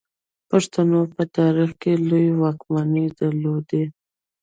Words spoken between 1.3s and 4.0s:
تاریخ کې لویې واکمنۍ درلودې